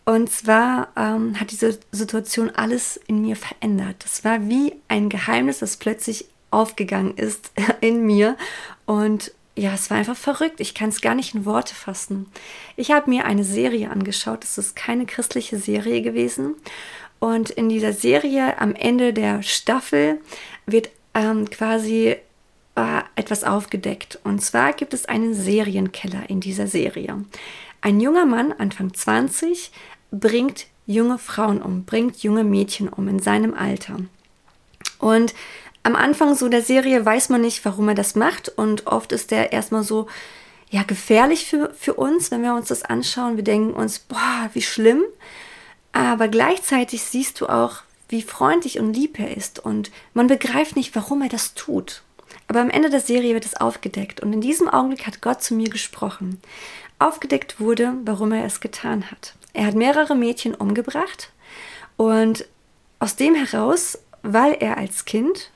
Und 0.06 0.32
zwar 0.32 0.90
ähm, 0.96 1.40
hat 1.40 1.50
diese 1.50 1.80
Situation 1.92 2.52
alles 2.52 2.98
in 3.08 3.24
mir 3.24 3.36
verändert. 3.38 3.96
Das 4.04 4.24
war 4.24 4.48
wie 4.48 4.76
ein 4.88 5.10
Geheimnis, 5.10 5.60
das 5.60 5.78
plötzlich 5.78 6.28
aufgegangen 6.52 7.18
ist 7.18 7.52
in 7.82 8.06
mir. 8.06 8.38
Und 8.86 9.32
ja, 9.56 9.74
es 9.74 9.90
war 9.90 9.98
einfach 9.98 10.16
verrückt. 10.16 10.60
Ich 10.60 10.76
kann 10.76 10.90
es 10.90 11.02
gar 11.02 11.16
nicht 11.16 11.34
in 11.34 11.44
Worte 11.44 11.74
fassen. 11.74 12.28
Ich 12.76 12.92
habe 12.92 13.10
mir 13.10 13.26
eine 13.26 13.46
Serie 13.46 13.90
angeschaut. 13.90 14.44
Es 14.44 14.60
ist 14.60 14.76
keine 14.76 15.08
christliche 15.08 15.58
Serie 15.58 16.04
gewesen. 16.04 16.54
Und 17.18 17.50
in 17.50 17.68
dieser 17.68 17.94
Serie 17.94 18.60
am 18.62 18.76
Ende 18.76 19.12
der 19.12 19.42
Staffel 19.42 20.22
wird 20.68 20.92
ähm, 21.16 21.50
quasi 21.50 22.18
etwas 23.16 23.44
aufgedeckt. 23.44 24.20
Und 24.24 24.42
zwar 24.42 24.74
gibt 24.74 24.94
es 24.94 25.06
einen 25.06 25.34
Serienkeller 25.34 26.30
in 26.30 26.42
dieser 26.42 26.68
Serie. 26.68 27.24
Ein 27.82 28.00
junger 28.00 28.26
Mann, 28.26 28.52
Anfang 28.52 28.94
20, 28.94 29.72
bringt 30.12 30.68
junge 30.86 31.18
Frauen 31.18 31.62
um, 31.62 31.86
bringt 31.86 32.18
junge 32.24 32.44
Mädchen 32.44 32.90
um 32.90 33.08
in 33.08 33.20
seinem 33.20 33.54
Alter. 33.54 33.98
Und 35.00 35.34
am 35.84 35.96
Anfang 35.96 36.36
so 36.36 36.50
der 36.50 36.62
Serie 36.62 37.06
weiß 37.06 37.30
man 37.30 37.42
nicht, 37.42 37.64
warum 37.64 37.90
er 37.90 37.96
das 37.96 38.16
macht. 38.16 38.50
Und 38.50 38.88
oft 38.88 39.12
ist 39.12 39.32
der 39.32 39.54
erstmal 39.54 39.84
so, 39.84 40.08
ja, 40.70 40.84
gefährlich 40.84 41.46
für, 41.46 41.74
für 41.78 41.94
uns, 41.94 42.32
wenn 42.32 42.42
wir 42.42 42.56
uns 42.56 42.70
das 42.70 42.84
anschauen. 42.84 43.38
Wir 43.38 43.44
denken 43.44 43.74
uns, 43.74 44.00
boah, 44.00 44.50
wie 44.54 44.62
schlimm. 44.62 45.04
Aber 45.94 46.28
gleichzeitig 46.28 47.04
siehst 47.04 47.40
du 47.40 47.48
auch, 47.48 47.84
wie 48.10 48.22
freundlich 48.22 48.80
und 48.80 48.94
lieb 48.94 49.20
er 49.20 49.36
ist. 49.36 49.60
Und 49.60 49.92
man 50.14 50.28
begreift 50.28 50.76
nicht, 50.76 50.96
warum 50.96 51.22
er 51.22 51.30
das 51.30 51.54
tut. 51.54 52.02
Aber 52.48 52.62
am 52.62 52.70
Ende 52.70 52.90
der 52.90 53.00
Serie 53.00 53.34
wird 53.34 53.46
es 53.46 53.56
aufgedeckt 53.56 54.20
und 54.20 54.34
in 54.34 54.42
diesem 54.42 54.70
Augenblick 54.70 55.08
hat 55.08 55.22
Gott 55.22 55.42
zu 55.42 55.56
mir 55.56 55.70
gesprochen. 55.70 56.40
Aufgedeckt 57.00 57.60
wurde, 57.60 57.94
warum 58.06 58.32
er 58.32 58.46
es 58.46 58.60
getan 58.60 59.10
hat. 59.12 59.34
Er 59.54 59.66
hat 59.66 59.76
mehrere 59.76 60.16
Mädchen 60.16 60.54
umgebracht 60.54 61.32
und 61.98 62.46
aus 63.00 63.16
dem 63.16 63.36
heraus, 63.36 64.00
weil 64.22 64.58
er 64.60 64.78
als 64.78 65.06
Kind 65.06 65.52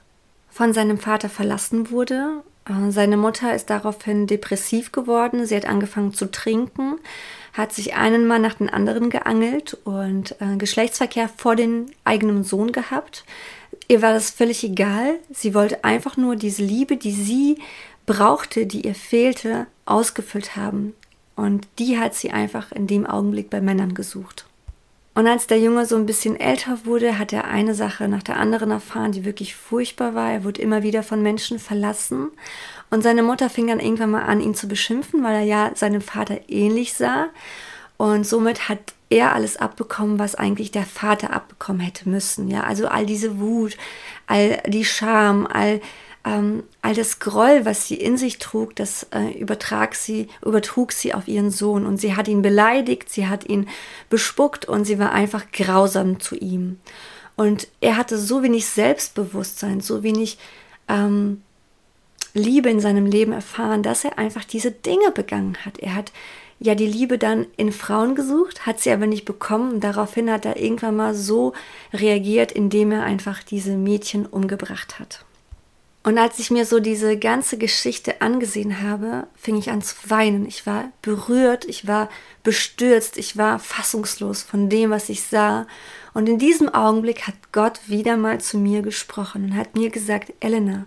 von 0.49 0.73
seinem 0.73 0.97
Vater 0.97 1.29
verlassen 1.29 1.91
wurde, 1.91 2.43
äh, 2.69 2.91
seine 2.91 3.17
Mutter 3.17 3.53
ist 3.53 3.69
daraufhin 3.69 4.27
depressiv 4.27 4.91
geworden, 4.91 5.45
sie 5.45 5.55
hat 5.55 5.65
angefangen 5.65 6.13
zu 6.13 6.29
trinken, 6.31 6.99
hat 7.53 7.73
sich 7.73 7.95
einen 7.95 8.27
Mann 8.27 8.41
nach 8.41 8.55
dem 8.55 8.69
anderen 8.69 9.09
geangelt 9.09 9.77
und 9.83 10.35
äh, 10.39 10.57
Geschlechtsverkehr 10.57 11.29
vor 11.29 11.55
den 11.55 11.91
eigenen 12.05 12.43
Sohn 12.43 12.71
gehabt. 12.71 13.25
Ihr 13.91 14.03
war 14.03 14.13
das 14.13 14.29
völlig 14.29 14.63
egal. 14.63 15.15
Sie 15.31 15.55
wollte 15.55 15.83
einfach 15.83 16.15
nur 16.15 16.35
diese 16.35 16.63
Liebe, 16.63 16.95
die 16.95 17.11
sie 17.11 17.57
brauchte, 18.05 18.67
die 18.67 18.85
ihr 18.85 18.93
fehlte, 18.93 19.65
ausgefüllt 19.85 20.55
haben. 20.55 20.93
Und 21.35 21.67
die 21.79 21.97
hat 21.97 22.13
sie 22.13 22.29
einfach 22.29 22.71
in 22.71 22.85
dem 22.85 23.07
Augenblick 23.07 23.49
bei 23.49 23.61
Männern 23.61 23.95
gesucht. 23.95 24.45
Und 25.15 25.25
als 25.25 25.47
der 25.47 25.59
Junge 25.59 25.87
so 25.87 25.95
ein 25.95 26.05
bisschen 26.05 26.39
älter 26.39 26.85
wurde, 26.85 27.17
hat 27.17 27.33
er 27.33 27.45
eine 27.45 27.73
Sache 27.73 28.07
nach 28.07 28.21
der 28.21 28.37
anderen 28.37 28.69
erfahren, 28.69 29.11
die 29.11 29.25
wirklich 29.25 29.55
furchtbar 29.55 30.13
war. 30.13 30.31
Er 30.31 30.43
wurde 30.43 30.61
immer 30.61 30.83
wieder 30.83 31.01
von 31.01 31.23
Menschen 31.23 31.57
verlassen. 31.57 32.29
Und 32.91 33.01
seine 33.01 33.23
Mutter 33.23 33.49
fing 33.49 33.67
dann 33.67 33.79
irgendwann 33.79 34.11
mal 34.11 34.23
an, 34.23 34.39
ihn 34.39 34.53
zu 34.53 34.67
beschimpfen, 34.67 35.23
weil 35.23 35.33
er 35.33 35.43
ja 35.43 35.71
seinem 35.73 36.01
Vater 36.01 36.39
ähnlich 36.47 36.93
sah. 36.93 37.29
Und 37.97 38.27
somit 38.27 38.69
hat 38.69 38.93
er 39.09 39.33
alles 39.33 39.57
abbekommen, 39.57 40.19
was 40.19 40.35
eigentlich 40.35 40.71
der 40.71 40.85
Vater 40.85 41.33
abbekommen 41.33 41.81
hätte 41.81 42.07
müssen. 42.07 42.47
Ja, 42.47 42.63
also 42.63 42.87
all 42.87 43.05
diese 43.05 43.39
Wut, 43.39 43.77
all 44.27 44.61
die 44.67 44.85
Scham, 44.85 45.47
all, 45.47 45.81
ähm, 46.23 46.63
all 46.81 46.93
das 46.93 47.19
Groll, 47.19 47.65
was 47.65 47.87
sie 47.87 47.95
in 47.95 48.17
sich 48.17 48.37
trug, 48.37 48.75
das 48.75 49.07
äh, 49.11 49.31
übertrag 49.37 49.95
sie, 49.95 50.27
übertrug 50.45 50.91
sie 50.91 51.13
auf 51.13 51.27
ihren 51.27 51.49
Sohn. 51.49 51.85
Und 51.85 51.97
sie 51.97 52.15
hat 52.15 52.27
ihn 52.27 52.43
beleidigt, 52.43 53.09
sie 53.09 53.27
hat 53.27 53.49
ihn 53.49 53.67
bespuckt 54.09 54.65
und 54.65 54.85
sie 54.85 54.99
war 54.99 55.11
einfach 55.11 55.51
grausam 55.51 56.19
zu 56.19 56.35
ihm. 56.35 56.79
Und 57.35 57.67
er 57.81 57.97
hatte 57.97 58.17
so 58.17 58.43
wenig 58.43 58.67
Selbstbewusstsein, 58.67 59.81
so 59.81 60.03
wenig 60.03 60.37
ähm, 60.87 61.41
Liebe 62.33 62.69
in 62.69 62.79
seinem 62.79 63.05
Leben 63.05 63.31
erfahren, 63.31 63.81
dass 63.81 64.03
er 64.03 64.19
einfach 64.19 64.43
diese 64.43 64.71
Dinge 64.71 65.11
begangen 65.11 65.57
hat. 65.65 65.79
Er 65.79 65.95
hat 65.95 66.11
ja 66.59 66.75
die 66.75 66.87
Liebe 66.87 67.17
dann 67.17 67.47
in 67.57 67.71
Frauen 67.71 68.15
gesucht, 68.15 68.65
hat 68.65 68.79
sie 68.79 68.91
aber 68.91 69.07
nicht 69.07 69.25
bekommen. 69.25 69.73
Und 69.73 69.83
daraufhin 69.83 70.31
hat 70.31 70.45
er 70.45 70.57
irgendwann 70.57 70.95
mal 70.95 71.15
so 71.15 71.53
reagiert, 71.93 72.51
indem 72.51 72.91
er 72.91 73.03
einfach 73.03 73.43
diese 73.43 73.77
Mädchen 73.77 74.25
umgebracht 74.25 74.99
hat. 74.99 75.25
Und 76.03 76.17
als 76.17 76.39
ich 76.39 76.49
mir 76.49 76.65
so 76.65 76.79
diese 76.79 77.17
ganze 77.17 77.57
Geschichte 77.57 78.21
angesehen 78.21 78.81
habe, 78.81 79.27
fing 79.35 79.57
ich 79.57 79.69
an 79.69 79.81
zu 79.81 79.95
weinen. 80.07 80.45
Ich 80.45 80.65
war 80.65 80.91
berührt, 81.01 81.65
ich 81.65 81.87
war 81.87 82.09
bestürzt, 82.43 83.17
ich 83.17 83.37
war 83.37 83.59
fassungslos 83.59 84.41
von 84.41 84.69
dem, 84.69 84.91
was 84.91 85.09
ich 85.09 85.23
sah. 85.23 85.67
Und 86.13 86.29
in 86.29 86.39
diesem 86.39 86.69
Augenblick 86.69 87.27
hat 87.27 87.35
Gott 87.51 87.81
wieder 87.87 88.15
mal 88.15 88.39
zu 88.39 88.57
mir 88.57 88.81
gesprochen 88.81 89.45
und 89.45 89.55
hat 89.57 89.75
mir 89.75 89.89
gesagt, 89.89 90.33
Elena, 90.39 90.85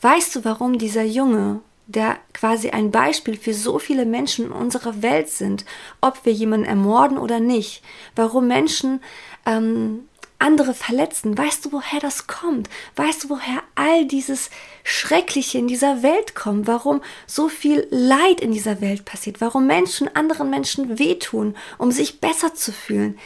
weißt 0.00 0.34
du, 0.36 0.44
warum 0.44 0.76
dieser 0.76 1.04
Junge 1.04 1.60
der 1.86 2.18
quasi 2.32 2.70
ein 2.70 2.90
Beispiel 2.90 3.36
für 3.36 3.54
so 3.54 3.78
viele 3.78 4.04
Menschen 4.04 4.46
in 4.46 4.52
unserer 4.52 5.02
Welt 5.02 5.28
sind, 5.28 5.64
ob 6.00 6.24
wir 6.24 6.32
jemanden 6.32 6.66
ermorden 6.66 7.16
oder 7.16 7.38
nicht, 7.40 7.82
warum 8.16 8.48
Menschen 8.48 9.00
ähm, 9.46 10.08
andere 10.38 10.74
verletzen. 10.74 11.36
Weißt 11.36 11.64
du, 11.64 11.72
woher 11.72 12.00
das 12.00 12.26
kommt? 12.26 12.68
Weißt 12.96 13.24
du, 13.24 13.30
woher 13.30 13.62
all 13.74 14.04
dieses 14.04 14.50
Schreckliche 14.84 15.58
in 15.58 15.68
dieser 15.68 16.02
Welt 16.02 16.34
kommt? 16.34 16.66
Warum 16.66 17.02
so 17.26 17.48
viel 17.48 17.86
Leid 17.90 18.40
in 18.40 18.52
dieser 18.52 18.80
Welt 18.80 19.04
passiert? 19.04 19.40
Warum 19.40 19.66
Menschen 19.66 20.14
anderen 20.14 20.50
Menschen 20.50 20.98
wehtun, 20.98 21.56
um 21.78 21.90
sich 21.90 22.20
besser 22.20 22.54
zu 22.54 22.72
fühlen? 22.72 23.18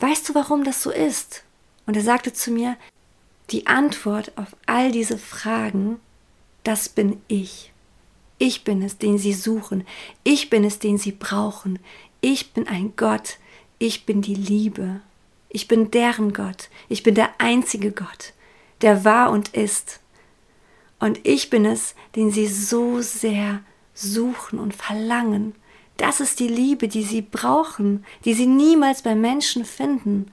Weißt 0.00 0.28
du, 0.28 0.34
warum 0.34 0.64
das 0.64 0.82
so 0.82 0.90
ist? 0.90 1.42
Und 1.86 1.96
er 1.96 2.02
sagte 2.02 2.32
zu 2.32 2.50
mir, 2.50 2.76
die 3.50 3.66
Antwort 3.66 4.32
auf 4.36 4.48
all 4.66 4.92
diese 4.92 5.18
Fragen, 5.18 6.00
das 6.64 6.88
bin 6.88 7.20
ich. 7.28 7.72
Ich 8.38 8.64
bin 8.64 8.82
es, 8.82 8.98
den 8.98 9.18
sie 9.18 9.32
suchen. 9.32 9.84
Ich 10.22 10.48
bin 10.48 10.64
es, 10.64 10.78
den 10.78 10.96
sie 10.96 11.12
brauchen. 11.12 11.78
Ich 12.20 12.52
bin 12.52 12.68
ein 12.68 12.94
Gott. 12.96 13.38
Ich 13.78 14.06
bin 14.06 14.22
die 14.22 14.34
Liebe. 14.34 15.00
Ich 15.48 15.68
bin 15.68 15.90
deren 15.90 16.32
Gott. 16.32 16.68
Ich 16.88 17.02
bin 17.02 17.14
der 17.14 17.30
einzige 17.38 17.92
Gott, 17.92 18.32
der 18.82 19.04
war 19.04 19.30
und 19.30 19.50
ist. 19.50 20.00
Und 20.98 21.20
ich 21.26 21.48
bin 21.48 21.64
es, 21.64 21.94
den 22.16 22.30
sie 22.30 22.46
so 22.46 23.00
sehr 23.00 23.60
suchen 23.94 24.58
und 24.58 24.74
verlangen. 24.74 25.54
Das 25.96 26.20
ist 26.20 26.40
die 26.40 26.48
Liebe, 26.48 26.88
die 26.88 27.02
sie 27.02 27.22
brauchen, 27.22 28.04
die 28.24 28.34
sie 28.34 28.46
niemals 28.46 29.02
bei 29.02 29.14
Menschen 29.14 29.64
finden. 29.64 30.30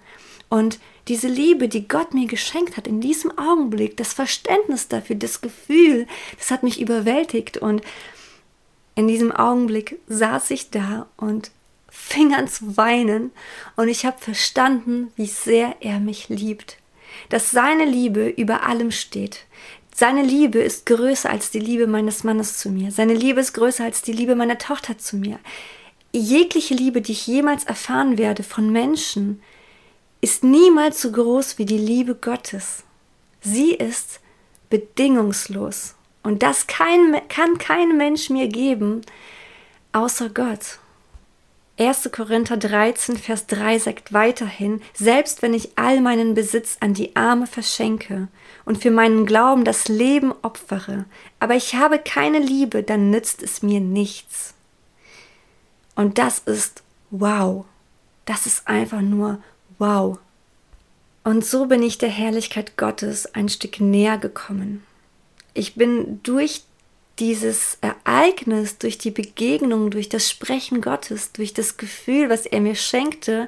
Und 0.49 0.79
diese 1.07 1.27
Liebe, 1.27 1.67
die 1.67 1.87
Gott 1.87 2.13
mir 2.13 2.27
geschenkt 2.27 2.77
hat 2.77 2.87
in 2.87 2.99
diesem 2.99 3.37
Augenblick, 3.37 3.97
das 3.97 4.13
Verständnis 4.13 4.87
dafür, 4.87 5.15
das 5.15 5.41
Gefühl, 5.41 6.07
das 6.37 6.51
hat 6.51 6.63
mich 6.63 6.81
überwältigt 6.81 7.57
und 7.57 7.81
in 8.95 9.07
diesem 9.07 9.31
Augenblick 9.31 9.99
saß 10.07 10.51
ich 10.51 10.71
da 10.71 11.07
und 11.17 11.51
fing 11.89 12.33
an 12.33 12.47
zu 12.47 12.77
weinen 12.77 13.31
und 13.75 13.87
ich 13.87 14.05
habe 14.05 14.17
verstanden, 14.19 15.11
wie 15.15 15.27
sehr 15.27 15.75
er 15.79 15.99
mich 15.99 16.29
liebt, 16.29 16.77
dass 17.29 17.51
seine 17.51 17.85
Liebe 17.85 18.27
über 18.27 18.63
allem 18.63 18.91
steht. 18.91 19.45
Seine 19.93 20.23
Liebe 20.23 20.59
ist 20.59 20.85
größer 20.87 21.29
als 21.29 21.51
die 21.51 21.59
Liebe 21.59 21.87
meines 21.87 22.25
Mannes 22.25 22.57
zu 22.57 22.69
mir. 22.69 22.91
Seine 22.91 23.13
Liebe 23.13 23.39
ist 23.39 23.53
größer 23.53 23.85
als 23.85 24.01
die 24.01 24.11
Liebe 24.11 24.35
meiner 24.35 24.57
Tochter 24.57 24.97
zu 24.97 25.15
mir. 25.15 25.39
Jegliche 26.11 26.73
Liebe, 26.73 27.01
die 27.01 27.13
ich 27.13 27.27
jemals 27.27 27.63
erfahren 27.63 28.17
werde 28.17 28.43
von 28.43 28.71
Menschen, 28.71 29.41
ist 30.21 30.43
niemals 30.43 31.01
so 31.01 31.11
groß 31.11 31.57
wie 31.57 31.65
die 31.65 31.77
Liebe 31.77 32.15
Gottes. 32.15 32.83
Sie 33.41 33.73
ist 33.73 34.19
bedingungslos. 34.69 35.95
Und 36.23 36.41
das 36.41 36.65
kein, 36.67 37.21
kann 37.29 37.57
kein 37.59 37.97
Mensch 37.97 38.29
mir 38.29 38.47
geben, 38.47 39.01
außer 39.91 40.29
Gott. 40.29 40.79
1. 41.77 42.09
Korinther 42.11 42.55
13, 42.55 43.17
Vers 43.17 43.47
3 43.47 43.79
sagt 43.79 44.13
weiterhin, 44.13 44.81
selbst 44.93 45.41
wenn 45.41 45.53
ich 45.53 45.77
all 45.77 45.99
meinen 45.99 46.33
Besitz 46.33 46.77
an 46.79 46.93
die 46.93 47.15
Arme 47.17 47.47
verschenke 47.47 48.29
und 48.63 48.81
für 48.81 48.91
meinen 48.91 49.25
Glauben 49.25 49.65
das 49.65 49.89
Leben 49.89 50.33
opfere, 50.41 51.05
aber 51.39 51.55
ich 51.55 51.75
habe 51.75 51.99
keine 51.99 52.39
Liebe, 52.39 52.81
dann 52.81 53.09
nützt 53.09 53.43
es 53.43 53.61
mir 53.61 53.81
nichts. 53.81 54.53
Und 55.95 56.17
das 56.17 56.39
ist 56.39 56.81
wow. 57.11 57.65
Das 58.25 58.45
ist 58.45 58.67
einfach 58.67 59.01
nur 59.01 59.39
Wow. 59.77 60.19
Und 61.23 61.43
so 61.43 61.65
bin 61.65 61.81
ich 61.81 61.97
der 61.97 62.09
Herrlichkeit 62.09 62.77
Gottes 62.77 63.33
ein 63.33 63.49
Stück 63.49 63.79
näher 63.79 64.17
gekommen. 64.17 64.83
Ich 65.53 65.75
bin 65.75 66.19
durch 66.23 66.63
dieses 67.19 67.77
Ereignis, 67.81 68.77
durch 68.77 68.97
die 68.97 69.11
Begegnung, 69.11 69.89
durch 69.89 70.09
das 70.09 70.29
Sprechen 70.29 70.81
Gottes, 70.81 71.31
durch 71.31 71.53
das 71.53 71.77
Gefühl, 71.77 72.29
was 72.29 72.45
er 72.45 72.61
mir 72.61 72.75
schenkte, 72.75 73.47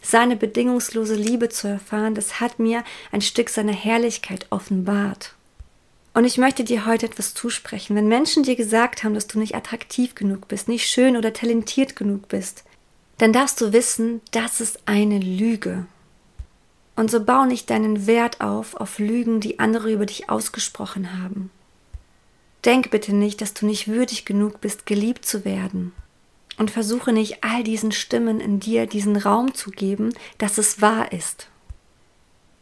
seine 0.00 0.36
bedingungslose 0.36 1.16
Liebe 1.16 1.48
zu 1.48 1.66
erfahren, 1.66 2.14
das 2.14 2.40
hat 2.40 2.58
mir 2.58 2.84
ein 3.10 3.20
Stück 3.20 3.48
seiner 3.50 3.72
Herrlichkeit 3.72 4.46
offenbart. 4.50 5.34
Und 6.14 6.24
ich 6.24 6.38
möchte 6.38 6.64
dir 6.64 6.86
heute 6.86 7.06
etwas 7.06 7.34
zusprechen. 7.34 7.94
Wenn 7.94 8.08
Menschen 8.08 8.42
dir 8.42 8.56
gesagt 8.56 9.04
haben, 9.04 9.14
dass 9.14 9.26
du 9.26 9.38
nicht 9.38 9.54
attraktiv 9.54 10.14
genug 10.14 10.48
bist, 10.48 10.68
nicht 10.68 10.88
schön 10.88 11.16
oder 11.16 11.32
talentiert 11.32 11.96
genug 11.96 12.28
bist, 12.28 12.64
dann 13.18 13.32
darfst 13.32 13.60
du 13.60 13.72
wissen, 13.72 14.20
das 14.30 14.60
ist 14.60 14.80
eine 14.86 15.18
Lüge. 15.18 15.86
Und 16.96 17.10
so 17.10 17.22
bau 17.22 17.44
nicht 17.44 17.70
deinen 17.70 18.06
Wert 18.06 18.40
auf 18.40 18.74
auf 18.74 18.98
Lügen, 18.98 19.40
die 19.40 19.58
andere 19.58 19.92
über 19.92 20.06
dich 20.06 20.30
ausgesprochen 20.30 21.20
haben. 21.20 21.50
Denk 22.64 22.90
bitte 22.90 23.14
nicht, 23.14 23.40
dass 23.40 23.54
du 23.54 23.66
nicht 23.66 23.86
würdig 23.86 24.24
genug 24.24 24.60
bist, 24.60 24.86
geliebt 24.86 25.24
zu 25.24 25.44
werden. 25.44 25.92
Und 26.56 26.72
versuche 26.72 27.12
nicht 27.12 27.44
all 27.44 27.62
diesen 27.62 27.92
Stimmen 27.92 28.40
in 28.40 28.58
dir 28.58 28.86
diesen 28.86 29.16
Raum 29.16 29.54
zu 29.54 29.70
geben, 29.70 30.12
dass 30.38 30.58
es 30.58 30.80
wahr 30.80 31.12
ist. 31.12 31.48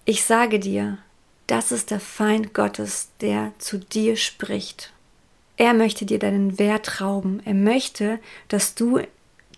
Ich 0.04 0.22
sage 0.24 0.58
dir, 0.58 0.98
das 1.46 1.72
ist 1.72 1.90
der 1.90 2.00
Feind 2.00 2.52
Gottes, 2.52 3.08
der 3.20 3.52
zu 3.58 3.78
dir 3.78 4.16
spricht. 4.16 4.92
Er 5.56 5.72
möchte 5.72 6.04
dir 6.04 6.18
deinen 6.18 6.58
Wert 6.58 7.00
rauben. 7.00 7.40
Er 7.44 7.54
möchte, 7.54 8.18
dass 8.48 8.74
du 8.74 9.00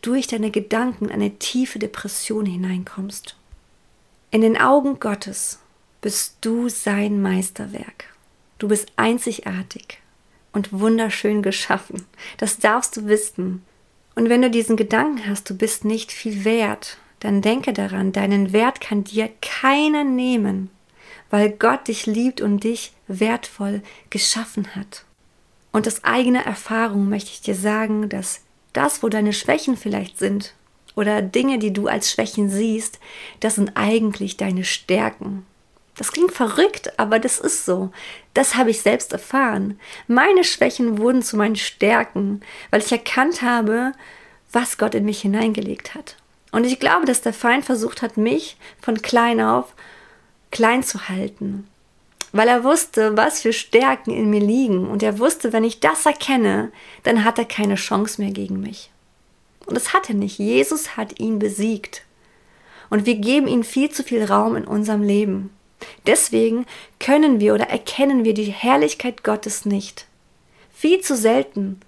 durch 0.02 0.26
deine 0.26 0.50
Gedanken 0.50 1.06
in 1.06 1.12
eine 1.12 1.38
tiefe 1.38 1.78
Depression 1.78 2.46
hineinkommst. 2.46 3.36
In 4.30 4.40
den 4.42 4.60
Augen 4.60 5.00
Gottes 5.00 5.58
bist 6.00 6.36
du 6.42 6.68
sein 6.68 7.20
Meisterwerk. 7.20 8.04
Du 8.58 8.68
bist 8.68 8.92
einzigartig 8.96 10.00
und 10.52 10.72
wunderschön 10.72 11.42
geschaffen. 11.42 12.06
Das 12.36 12.58
darfst 12.58 12.96
du 12.96 13.06
wissen. 13.06 13.62
Und 14.14 14.28
wenn 14.28 14.42
du 14.42 14.50
diesen 14.50 14.76
Gedanken 14.76 15.26
hast, 15.26 15.48
du 15.48 15.56
bist 15.56 15.84
nicht 15.84 16.12
viel 16.12 16.44
wert, 16.44 16.98
dann 17.20 17.42
denke 17.42 17.72
daran, 17.72 18.12
deinen 18.12 18.52
Wert 18.52 18.80
kann 18.80 19.04
dir 19.04 19.30
keiner 19.40 20.04
nehmen, 20.04 20.70
weil 21.30 21.50
Gott 21.50 21.88
dich 21.88 22.06
liebt 22.06 22.40
und 22.40 22.64
dich 22.64 22.92
wertvoll 23.06 23.82
geschaffen 24.10 24.74
hat. 24.74 25.04
Und 25.72 25.86
aus 25.86 26.04
eigener 26.04 26.44
Erfahrung 26.44 27.08
möchte 27.08 27.30
ich 27.30 27.40
dir 27.40 27.54
sagen, 27.54 28.08
dass 28.08 28.40
das, 28.72 29.02
wo 29.02 29.08
deine 29.08 29.32
Schwächen 29.32 29.76
vielleicht 29.76 30.18
sind 30.18 30.54
oder 30.94 31.22
Dinge, 31.22 31.58
die 31.58 31.72
du 31.72 31.86
als 31.86 32.10
Schwächen 32.10 32.50
siehst, 32.50 32.98
das 33.40 33.54
sind 33.54 33.72
eigentlich 33.74 34.36
deine 34.36 34.64
Stärken. 34.64 35.46
Das 35.96 36.12
klingt 36.12 36.32
verrückt, 36.32 36.98
aber 36.98 37.18
das 37.18 37.38
ist 37.38 37.64
so. 37.64 37.90
Das 38.34 38.54
habe 38.54 38.70
ich 38.70 38.82
selbst 38.82 39.12
erfahren. 39.12 39.80
Meine 40.06 40.44
Schwächen 40.44 40.98
wurden 40.98 41.22
zu 41.22 41.36
meinen 41.36 41.56
Stärken, 41.56 42.40
weil 42.70 42.80
ich 42.80 42.92
erkannt 42.92 43.42
habe, 43.42 43.92
was 44.52 44.78
Gott 44.78 44.94
in 44.94 45.04
mich 45.04 45.20
hineingelegt 45.20 45.94
hat. 45.94 46.16
Und 46.52 46.64
ich 46.64 46.78
glaube, 46.78 47.04
dass 47.04 47.20
der 47.20 47.32
Feind 47.32 47.64
versucht 47.64 48.00
hat, 48.00 48.16
mich 48.16 48.56
von 48.80 49.02
klein 49.02 49.40
auf 49.40 49.74
klein 50.50 50.82
zu 50.82 51.08
halten, 51.08 51.68
weil 52.32 52.48
er 52.48 52.64
wusste, 52.64 53.16
was 53.16 53.40
für 53.40 53.52
Stärken 53.52 54.10
in 54.10 54.30
mir 54.30 54.40
liegen. 54.40 54.88
Und 54.88 55.02
er 55.02 55.18
wusste, 55.18 55.52
wenn 55.52 55.64
ich 55.64 55.80
das 55.80 56.06
erkenne, 56.06 56.70
dann 57.02 57.24
hat 57.24 57.38
er 57.38 57.44
keine 57.44 57.76
Chance 57.76 58.20
mehr 58.20 58.32
gegen 58.32 58.60
mich. 58.60 58.90
Und 59.66 59.74
das 59.74 59.92
hat 59.92 60.08
er 60.08 60.14
nicht. 60.14 60.38
Jesus 60.38 60.96
hat 60.96 61.18
ihn 61.20 61.38
besiegt. 61.38 62.02
Und 62.90 63.06
wir 63.06 63.16
geben 63.16 63.46
ihm 63.46 63.64
viel 63.64 63.90
zu 63.90 64.02
viel 64.02 64.24
Raum 64.24 64.56
in 64.56 64.64
unserem 64.64 65.02
Leben. 65.02 65.50
Deswegen 66.06 66.66
können 66.98 67.38
wir 67.40 67.54
oder 67.54 67.68
erkennen 67.68 68.24
wir 68.24 68.34
die 68.34 68.44
Herrlichkeit 68.44 69.22
Gottes 69.22 69.64
nicht. 69.64 70.06
Viel 70.72 71.00
zu 71.00 71.16
selten. 71.16 71.80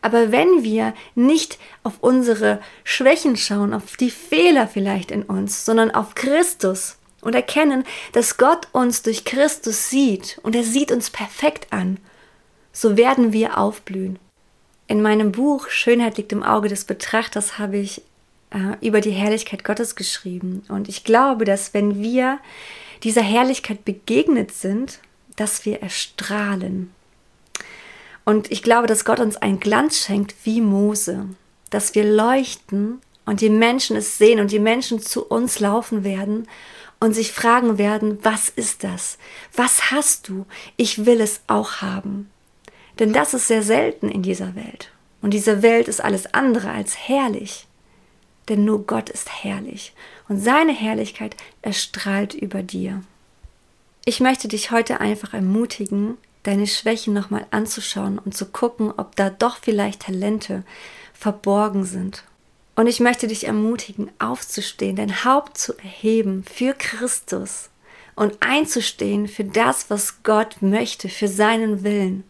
Aber 0.00 0.32
wenn 0.32 0.62
wir 0.62 0.94
nicht 1.14 1.58
auf 1.82 1.94
unsere 2.00 2.60
Schwächen 2.84 3.36
schauen, 3.36 3.74
auf 3.74 3.96
die 3.96 4.10
Fehler 4.10 4.68
vielleicht 4.68 5.10
in 5.10 5.22
uns, 5.22 5.64
sondern 5.64 5.90
auf 5.90 6.14
Christus 6.14 6.97
und 7.28 7.34
erkennen, 7.34 7.84
dass 8.12 8.36
Gott 8.36 8.66
uns 8.72 9.02
durch 9.02 9.24
Christus 9.24 9.88
sieht 9.90 10.40
und 10.42 10.56
er 10.56 10.64
sieht 10.64 10.90
uns 10.90 11.10
perfekt 11.10 11.68
an, 11.72 11.98
so 12.72 12.96
werden 12.96 13.32
wir 13.32 13.58
aufblühen. 13.58 14.18
In 14.86 15.02
meinem 15.02 15.32
Buch 15.32 15.68
Schönheit 15.68 16.16
liegt 16.16 16.32
im 16.32 16.42
Auge 16.42 16.68
des 16.68 16.84
Betrachters 16.84 17.58
habe 17.58 17.76
ich 17.76 18.02
äh, 18.50 18.84
über 18.86 19.00
die 19.00 19.10
Herrlichkeit 19.10 19.64
Gottes 19.64 19.94
geschrieben. 19.96 20.64
Und 20.68 20.88
ich 20.88 21.04
glaube, 21.04 21.44
dass 21.44 21.74
wenn 21.74 22.00
wir 22.02 22.38
dieser 23.02 23.22
Herrlichkeit 23.22 23.84
begegnet 23.84 24.50
sind, 24.50 25.00
dass 25.36 25.66
wir 25.66 25.82
erstrahlen. 25.82 26.90
Und 28.24 28.50
ich 28.50 28.62
glaube, 28.62 28.86
dass 28.86 29.04
Gott 29.04 29.20
uns 29.20 29.36
einen 29.36 29.60
Glanz 29.60 29.98
schenkt 30.04 30.34
wie 30.44 30.60
Mose, 30.60 31.26
dass 31.70 31.94
wir 31.94 32.04
leuchten 32.04 33.00
und 33.26 33.42
die 33.42 33.50
Menschen 33.50 33.96
es 33.96 34.16
sehen 34.16 34.40
und 34.40 34.50
die 34.50 34.58
Menschen 34.58 35.00
zu 35.00 35.24
uns 35.26 35.60
laufen 35.60 36.02
werden 36.02 36.48
und 37.00 37.14
sich 37.14 37.32
fragen 37.32 37.78
werden, 37.78 38.18
was 38.22 38.48
ist 38.48 38.84
das? 38.84 39.18
Was 39.54 39.90
hast 39.90 40.28
du? 40.28 40.46
Ich 40.76 41.06
will 41.06 41.20
es 41.20 41.40
auch 41.46 41.80
haben. 41.80 42.30
Denn 42.98 43.12
das 43.12 43.34
ist 43.34 43.48
sehr 43.48 43.62
selten 43.62 44.08
in 44.08 44.22
dieser 44.22 44.56
Welt. 44.56 44.90
Und 45.22 45.32
diese 45.34 45.62
Welt 45.62 45.88
ist 45.88 46.02
alles 46.02 46.32
andere 46.34 46.70
als 46.70 46.96
herrlich. 46.96 47.66
Denn 48.48 48.64
nur 48.64 48.86
Gott 48.86 49.10
ist 49.10 49.44
herrlich 49.44 49.92
und 50.28 50.40
seine 50.40 50.72
Herrlichkeit 50.72 51.36
erstrahlt 51.62 52.34
über 52.34 52.62
dir. 52.62 53.02
Ich 54.04 54.20
möchte 54.20 54.48
dich 54.48 54.70
heute 54.70 55.00
einfach 55.00 55.34
ermutigen, 55.34 56.16
deine 56.44 56.66
Schwächen 56.66 57.12
nochmal 57.12 57.46
anzuschauen 57.50 58.18
und 58.18 58.34
zu 58.34 58.46
gucken, 58.46 58.92
ob 58.96 59.16
da 59.16 59.28
doch 59.28 59.58
vielleicht 59.60 60.02
Talente 60.02 60.64
verborgen 61.12 61.84
sind. 61.84 62.24
Und 62.78 62.86
ich 62.86 63.00
möchte 63.00 63.26
dich 63.26 63.48
ermutigen, 63.48 64.08
aufzustehen, 64.20 64.94
dein 64.94 65.24
Haupt 65.24 65.58
zu 65.58 65.76
erheben 65.78 66.44
für 66.44 66.74
Christus 66.74 67.70
und 68.14 68.36
einzustehen 68.38 69.26
für 69.26 69.42
das, 69.42 69.90
was 69.90 70.22
Gott 70.22 70.58
möchte, 70.62 71.08
für 71.08 71.26
seinen 71.26 71.82
Willen. 71.82 72.22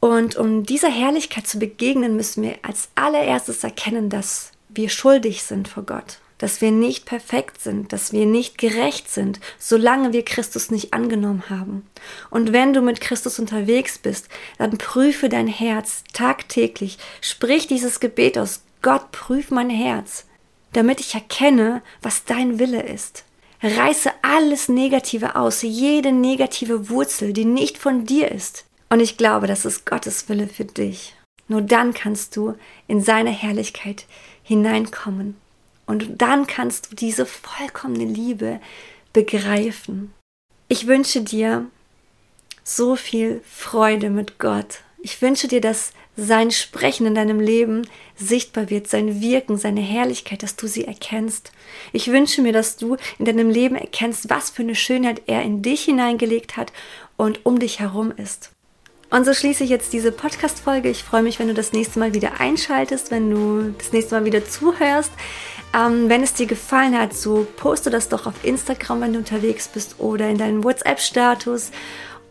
Und 0.00 0.34
um 0.34 0.64
dieser 0.64 0.90
Herrlichkeit 0.90 1.46
zu 1.46 1.60
begegnen, 1.60 2.16
müssen 2.16 2.42
wir 2.42 2.56
als 2.62 2.88
allererstes 2.96 3.62
erkennen, 3.62 4.10
dass 4.10 4.50
wir 4.70 4.88
schuldig 4.88 5.44
sind 5.44 5.68
vor 5.68 5.84
Gott 5.84 6.18
dass 6.38 6.60
wir 6.60 6.72
nicht 6.72 7.06
perfekt 7.06 7.60
sind, 7.60 7.92
dass 7.92 8.12
wir 8.12 8.26
nicht 8.26 8.58
gerecht 8.58 9.08
sind, 9.08 9.38
solange 9.60 10.12
wir 10.12 10.24
Christus 10.24 10.72
nicht 10.72 10.92
angenommen 10.92 11.44
haben. 11.48 11.86
Und 12.30 12.52
wenn 12.52 12.72
du 12.72 12.80
mit 12.80 13.00
Christus 13.00 13.38
unterwegs 13.38 13.96
bist, 13.98 14.26
dann 14.58 14.76
prüfe 14.76 15.28
dein 15.28 15.46
Herz 15.46 16.02
tagtäglich, 16.12 16.98
sprich 17.20 17.68
dieses 17.68 18.00
Gebet 18.00 18.38
aus, 18.38 18.62
Gott, 18.82 19.12
prüf 19.12 19.50
mein 19.50 19.70
Herz, 19.70 20.26
damit 20.72 21.00
ich 21.00 21.14
erkenne, 21.14 21.82
was 22.02 22.24
dein 22.24 22.58
Wille 22.58 22.82
ist. 22.82 23.24
Reiße 23.62 24.10
alles 24.22 24.68
Negative 24.68 25.36
aus, 25.36 25.62
jede 25.62 26.10
negative 26.10 26.90
Wurzel, 26.90 27.32
die 27.32 27.44
nicht 27.44 27.78
von 27.78 28.04
dir 28.04 28.30
ist. 28.30 28.64
Und 28.90 29.00
ich 29.00 29.16
glaube, 29.16 29.46
das 29.46 29.64
ist 29.64 29.86
Gottes 29.86 30.28
Wille 30.28 30.48
für 30.48 30.64
dich. 30.64 31.14
Nur 31.46 31.62
dann 31.62 31.94
kannst 31.94 32.36
du 32.36 32.56
in 32.88 33.00
seine 33.00 33.30
Herrlichkeit 33.30 34.06
hineinkommen. 34.42 35.36
Und 35.86 36.20
dann 36.20 36.46
kannst 36.46 36.90
du 36.90 36.96
diese 36.96 37.24
vollkommene 37.24 38.04
Liebe 38.04 38.60
begreifen. 39.12 40.12
Ich 40.68 40.86
wünsche 40.86 41.20
dir 41.22 41.66
so 42.64 42.96
viel 42.96 43.42
Freude 43.48 44.10
mit 44.10 44.38
Gott. 44.38 44.80
Ich 45.02 45.20
wünsche 45.22 45.48
dir, 45.48 45.60
dass 45.60 45.92
sein 46.16 46.50
Sprechen 46.50 47.06
in 47.06 47.14
deinem 47.14 47.40
Leben 47.40 47.86
sichtbar 48.16 48.68
wird, 48.70 48.88
sein 48.88 49.20
Wirken, 49.20 49.56
seine 49.56 49.80
Herrlichkeit, 49.80 50.42
dass 50.42 50.56
du 50.56 50.66
sie 50.66 50.86
erkennst. 50.86 51.52
Ich 51.92 52.08
wünsche 52.08 52.42
mir, 52.42 52.52
dass 52.52 52.76
du 52.76 52.96
in 53.18 53.24
deinem 53.24 53.48
Leben 53.48 53.76
erkennst, 53.76 54.28
was 54.28 54.50
für 54.50 54.62
eine 54.62 54.74
Schönheit 54.74 55.22
er 55.26 55.42
in 55.42 55.62
dich 55.62 55.84
hineingelegt 55.84 56.56
hat 56.56 56.72
und 57.16 57.44
um 57.46 57.58
dich 57.58 57.80
herum 57.80 58.12
ist. 58.16 58.50
Und 59.12 59.26
so 59.26 59.34
schließe 59.34 59.64
ich 59.64 59.68
jetzt 59.68 59.92
diese 59.92 60.10
Podcast-Folge. 60.10 60.88
Ich 60.88 61.02
freue 61.02 61.22
mich, 61.22 61.38
wenn 61.38 61.48
du 61.48 61.52
das 61.52 61.74
nächste 61.74 61.98
Mal 61.98 62.14
wieder 62.14 62.40
einschaltest, 62.40 63.10
wenn 63.10 63.30
du 63.30 63.74
das 63.76 63.92
nächste 63.92 64.14
Mal 64.14 64.24
wieder 64.24 64.46
zuhörst. 64.46 65.10
Ähm, 65.74 66.08
wenn 66.08 66.22
es 66.22 66.32
dir 66.32 66.46
gefallen 66.46 66.98
hat, 66.98 67.12
so 67.12 67.46
poste 67.56 67.90
das 67.90 68.08
doch 68.08 68.26
auf 68.26 68.42
Instagram, 68.42 69.02
wenn 69.02 69.12
du 69.12 69.18
unterwegs 69.18 69.68
bist 69.68 69.96
oder 69.98 70.30
in 70.30 70.38
deinen 70.38 70.64
WhatsApp-Status 70.64 71.72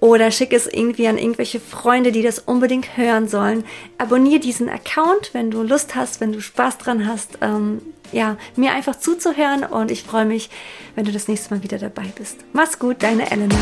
oder 0.01 0.31
schick 0.31 0.51
es 0.51 0.67
irgendwie 0.67 1.07
an 1.07 1.17
irgendwelche 1.17 1.61
Freunde, 1.61 2.11
die 2.11 2.23
das 2.23 2.39
unbedingt 2.39 2.97
hören 2.97 3.29
sollen. 3.29 3.63
Abonniere 3.97 4.41
diesen 4.41 4.67
Account, 4.67 5.29
wenn 5.33 5.51
du 5.51 5.61
Lust 5.61 5.95
hast, 5.95 6.19
wenn 6.19 6.33
du 6.33 6.41
Spaß 6.41 6.79
dran 6.79 7.07
hast, 7.07 7.37
ähm, 7.39 7.81
ja, 8.11 8.35
mir 8.57 8.73
einfach 8.73 8.99
zuzuhören 8.99 9.63
und 9.63 9.89
ich 9.91 10.03
freue 10.03 10.25
mich, 10.25 10.49
wenn 10.95 11.05
du 11.05 11.11
das 11.13 11.29
nächste 11.29 11.53
Mal 11.53 11.63
wieder 11.63 11.77
dabei 11.77 12.11
bist. 12.17 12.39
Mach's 12.51 12.77
gut, 12.77 13.03
deine 13.03 13.31
Elena. 13.31 13.55